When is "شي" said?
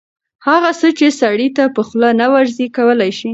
3.19-3.29